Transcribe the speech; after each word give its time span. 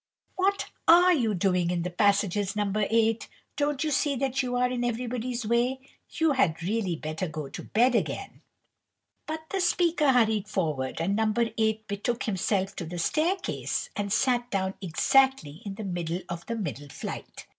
"What 0.35 0.65
are 0.87 1.13
you 1.13 1.35
doing 1.35 1.69
in 1.69 1.83
the 1.83 1.91
passages, 1.91 2.55
No. 2.55 2.73
8? 2.75 3.27
Don't 3.55 3.83
you 3.83 3.91
see 3.91 4.15
that 4.15 4.41
you 4.41 4.55
are 4.55 4.67
in 4.67 4.83
everybody's 4.83 5.45
way? 5.45 5.79
You 6.09 6.31
had 6.31 6.63
really 6.63 6.95
better 6.95 7.27
go 7.27 7.49
to 7.49 7.61
bed 7.61 7.93
again." 7.93 8.41
But 9.27 9.41
the 9.51 9.61
speaker 9.61 10.11
hurried 10.11 10.47
forward, 10.47 10.99
and 10.99 11.15
No. 11.15 11.31
8 11.55 11.87
betook 11.87 12.23
himself 12.23 12.75
to 12.77 12.85
the 12.85 12.97
staircase, 12.97 13.91
and 13.95 14.11
sat 14.11 14.49
down 14.49 14.73
exactly 14.81 15.61
in 15.67 15.75
the 15.75 15.83
middle 15.83 16.21
of 16.29 16.47
the 16.47 16.55
middle 16.55 16.89
flight. 16.89 17.45